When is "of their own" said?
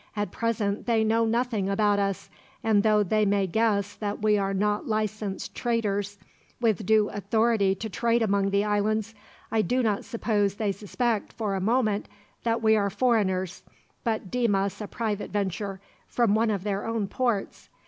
16.49-17.07